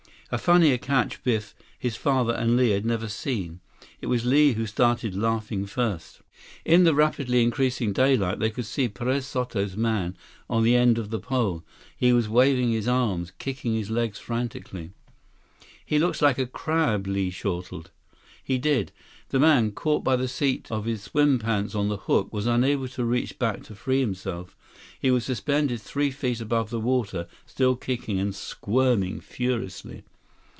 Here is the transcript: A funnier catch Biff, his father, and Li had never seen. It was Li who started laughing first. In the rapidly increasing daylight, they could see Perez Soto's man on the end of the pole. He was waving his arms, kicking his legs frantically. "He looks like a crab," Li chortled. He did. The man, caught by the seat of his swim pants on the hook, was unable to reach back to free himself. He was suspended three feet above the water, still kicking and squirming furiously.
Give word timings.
A 0.33 0.37
funnier 0.37 0.77
catch 0.77 1.21
Biff, 1.25 1.53
his 1.77 1.97
father, 1.97 2.31
and 2.33 2.55
Li 2.55 2.69
had 2.69 2.85
never 2.85 3.09
seen. 3.09 3.59
It 3.99 4.07
was 4.07 4.25
Li 4.25 4.53
who 4.53 4.65
started 4.65 5.13
laughing 5.13 5.65
first. 5.65 6.21
In 6.63 6.85
the 6.85 6.95
rapidly 6.95 7.43
increasing 7.43 7.91
daylight, 7.91 8.39
they 8.39 8.49
could 8.49 8.65
see 8.65 8.87
Perez 8.87 9.25
Soto's 9.27 9.75
man 9.75 10.15
on 10.49 10.63
the 10.63 10.73
end 10.73 10.97
of 10.97 11.09
the 11.09 11.19
pole. 11.19 11.65
He 11.97 12.13
was 12.13 12.29
waving 12.29 12.71
his 12.71 12.87
arms, 12.87 13.33
kicking 13.39 13.73
his 13.75 13.89
legs 13.89 14.19
frantically. 14.19 14.91
"He 15.85 15.99
looks 15.99 16.21
like 16.21 16.37
a 16.37 16.45
crab," 16.47 17.07
Li 17.07 17.29
chortled. 17.29 17.91
He 18.41 18.57
did. 18.57 18.93
The 19.31 19.39
man, 19.39 19.71
caught 19.73 20.05
by 20.05 20.15
the 20.15 20.29
seat 20.29 20.71
of 20.71 20.85
his 20.85 21.03
swim 21.03 21.39
pants 21.39 21.75
on 21.75 21.89
the 21.89 21.97
hook, 22.07 22.31
was 22.31 22.47
unable 22.47 22.87
to 22.87 23.03
reach 23.03 23.37
back 23.37 23.63
to 23.63 23.75
free 23.75 23.99
himself. 23.99 24.55
He 24.97 25.11
was 25.11 25.25
suspended 25.25 25.81
three 25.81 26.09
feet 26.09 26.39
above 26.39 26.69
the 26.69 26.79
water, 26.79 27.27
still 27.45 27.75
kicking 27.75 28.17
and 28.17 28.33
squirming 28.33 29.19
furiously. 29.19 30.05